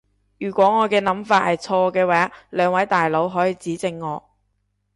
[0.39, 4.31] 如果我嘅諗法係錯嘅話，兩位大佬可以指正我